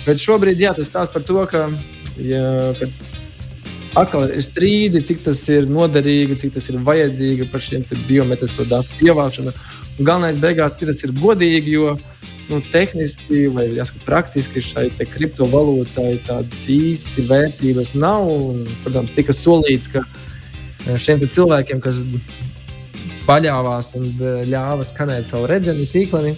Bet 0.07 0.22
šobrīd 0.22 0.62
jā, 0.62 0.74
tas 0.74 0.90
stāsta 0.90 1.18
par 1.18 1.26
to, 1.26 1.42
ka, 1.50 1.66
ja, 2.22 2.72
ka 2.78 2.90
atkal 4.02 4.31
ir 4.31 4.42
strīdi, 4.42 5.05
cik 5.07 5.22
tas 5.26 5.42
ir 5.52 5.68
noderīgi, 5.70 6.38
cik 6.42 6.57
tas 6.57 6.70
ir 6.70 6.81
vajadzīgi 6.87 7.50
par 7.52 7.62
šiem 7.62 7.87
biometrisko 8.09 8.66
datu 8.70 9.07
ievākšanu. 9.07 9.55
Galvenais 10.00 10.38
beigās, 10.40 10.78
cik 10.78 10.90
tas 10.90 11.02
ir 11.05 11.14
godīgi, 11.18 11.76
jo 11.76 11.96
nu, 12.50 12.61
tehniski 12.72 13.46
vai 13.55 13.68
jāsaka, 13.72 14.02
praktiski 14.07 14.62
šai 14.64 14.88
kriptovalūtai 14.98 16.16
tādas 16.26 16.64
īsti 16.70 17.26
vērtības 17.28 17.94
nav. 17.98 18.28
Un, 18.31 18.64
protams, 18.85 19.14
tika 19.16 19.35
solīts, 19.37 19.90
ka 19.92 20.05
eh, 20.07 20.96
šiem 21.00 21.22
cilvēkiem, 21.26 21.83
kas 21.85 22.02
paļāvās 23.26 23.94
un 23.98 24.09
eh, 24.09 24.42
ļāva 24.50 24.87
skanēt 24.87 25.31
savu 25.31 25.50
redzējumu 25.50 25.88
tīkleni, 25.92 26.35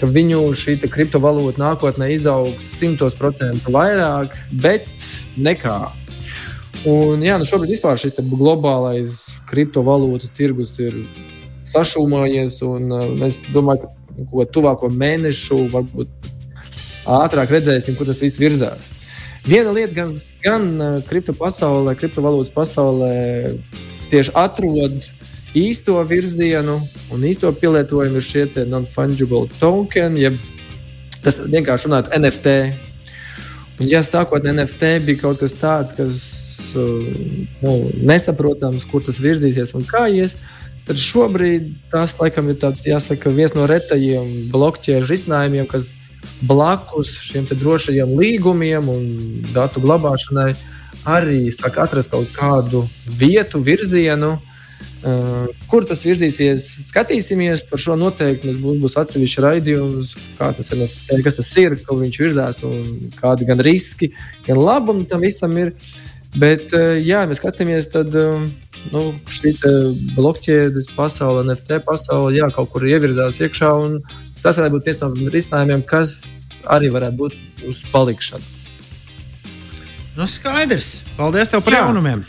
ka 0.00 0.08
viņu 0.08 0.42
šī 0.56 0.78
kriptovalūta 0.86 1.60
nākotnē 1.60 2.10
izaugs 2.14 2.70
simtos 2.78 3.18
procentu 3.18 3.74
vairāk, 3.74 4.36
bet 4.62 4.88
nekā. 5.36 5.80
Un, 6.88 7.20
jā, 7.20 7.34
nu 7.36 7.44
šobrīd 7.44 7.76
šis 8.00 8.16
globālais 8.24 9.26
kriptovalūtas 9.50 10.32
tirgus 10.32 10.78
ir 10.80 11.02
sašūmojies. 11.68 12.62
Un, 12.64 12.86
uh, 12.88 13.26
es 13.26 13.42
domāju, 13.52 13.84
ka 13.84 13.99
ko 14.30 14.46
tuvāko 14.46 14.90
mēnešu, 14.92 15.66
varbūt 15.72 16.30
ātrāk 17.10 17.54
redzēsim, 17.56 17.96
kur 17.98 18.08
tas 18.08 18.20
viss 18.22 18.40
virzās. 18.40 18.88
Viena 19.46 19.72
lieta, 19.72 19.94
gan, 19.96 20.12
gan 20.44 20.66
uh, 20.76 20.98
kripto 21.08 21.32
pasaulē, 21.36 21.94
kriptovalūtas 21.96 22.52
pasaulē 22.52 23.14
tieši 24.10 24.34
atrod 24.36 24.98
īsto 25.56 25.96
virzienu 26.06 26.76
un 27.10 27.24
īsto 27.26 27.50
pielietojumu 27.56 28.20
ir 28.20 28.26
šie 28.26 28.44
non-fungible 28.68 29.48
token, 29.58 30.18
jeb 30.20 30.36
tas 31.24 31.40
vienkārši 31.40 31.88
runājot 31.88 32.12
NFT. 32.18 32.54
Un, 33.80 33.88
ja 33.88 34.02
sākotnēji 34.04 34.58
NFT 34.58 34.92
bija 35.06 35.22
kaut 35.24 35.40
kas 35.40 35.56
tāds, 35.56 35.96
kas 35.96 36.20
nu, 36.76 37.74
nesaprotams, 38.06 38.84
kur 38.88 39.04
tas 39.04 39.20
virzīsies 39.22 39.74
un 39.76 39.86
kā 39.88 40.06
ies. 40.12 40.36
Tad 40.90 40.98
šobrīd 40.98 41.68
tas 41.92 42.16
laikam 42.18 42.48
ir 42.50 42.56
tāds, 42.58 42.80
jāsaka, 42.82 43.30
viens 43.30 43.52
no 43.54 43.62
retajiem 43.70 44.48
blokķēžu 44.50 45.06
risinājumiem, 45.06 45.68
kas 45.70 45.92
blakus 46.42 47.12
šiem 47.22 47.46
drošajiem 47.46 48.10
līgumiem 48.18 48.88
un 48.90 49.04
datu 49.54 49.78
glabāšanai 49.84 50.48
arī 51.06 51.44
sāk 51.54 51.78
atrast 51.78 52.10
kaut 52.10 52.32
kādu 52.34 52.88
vietu, 53.06 53.62
virzienu, 53.62 54.38
Uh, 55.00 55.46
kur 55.64 55.86
tas 55.88 56.02
virzīsies, 56.04 56.60
skatīsimies. 56.90 57.62
Par 57.70 57.80
šo 57.80 57.94
noteikti 57.96 58.50
mums 58.50 58.58
būs, 58.60 58.80
būs 58.82 58.96
atsevišķi 59.00 59.44
raidījums, 59.46 60.10
tas 60.36 60.68
ir, 60.74 61.22
kas 61.24 61.38
tas 61.38 61.48
ir, 61.56 61.78
kur 61.86 62.02
viņš 62.02 62.18
virzās 62.20 62.58
un 62.68 63.08
kādi 63.16 63.48
gan 63.48 63.62
riski, 63.64 64.10
gan 64.44 64.60
labumi 64.60 65.06
tam 65.08 65.24
visam 65.24 65.56
ir. 65.56 65.72
Bet, 66.36 66.66
uh, 66.76 66.98
jā, 67.00 67.22
mēs 67.30 67.40
skatāmies, 67.40 67.88
tad 67.94 68.12
uh, 68.12 68.44
nu, 68.92 69.02
šī 69.30 69.54
blokķēdes 70.16 70.90
pasaule, 70.96 71.44
NFT 71.46 71.82
pasaule, 71.86 72.32
jā, 72.38 72.48
kaut 72.54 72.72
kur 72.72 72.86
ievirzās 72.88 73.40
iekšā. 73.42 73.70
Tas 74.40 74.56
varētu 74.56 74.78
būt 74.78 74.90
viens 74.90 75.04
no 75.04 75.30
risinājumiem, 75.36 75.84
kas 75.88 76.16
arī 76.70 76.90
varētu 76.92 77.20
būt 77.20 77.38
uz 77.68 77.84
palikšanu. 77.92 78.56
Nu, 80.18 80.26
skaidrs. 80.28 80.94
Paldies 81.16 81.52
tev 81.52 81.64
par 81.64 81.76
jā. 81.76 81.86
jaunumiem! 81.86 82.26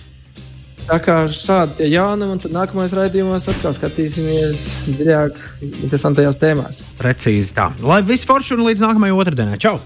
Tā 0.82 0.98
kā 1.00 1.16
šādi 1.30 1.86
ir 1.86 1.94
jaunumi, 1.94 2.36
un 2.36 2.42
tad 2.42 2.54
nākamajos 2.56 2.96
raidījumos 2.98 3.46
atkal 3.52 3.76
skatīsimies 3.78 4.64
dziļāk, 4.90 5.38
interesantajās 5.86 6.40
tēmās. 6.42 6.82
Precīzi 7.00 7.54
tā. 7.58 7.70
Lai 7.86 8.02
viss 8.06 8.28
forši 8.28 8.58
un 8.58 8.66
līdz 8.68 8.84
nākamajai 8.88 9.20
otrdienai. 9.24 9.62
Čau! 9.62 9.78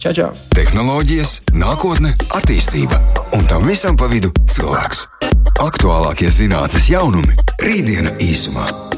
Čau, 0.00 0.14
čau! 0.14 0.30
Tehnoloģijas, 0.54 1.38
nākotne, 1.58 2.14
attīstība 2.38 3.00
un 3.36 3.50
tam 3.50 3.66
visam 3.66 3.98
pa 3.98 4.08
vidu 4.12 4.30
cilvēks. 4.54 5.06
Aktuālākie 5.56 6.28
zinātnīs 6.28 6.90
jaunumi- 6.92 7.32
rītdiena 7.64 8.12
īsumā. 8.20 8.95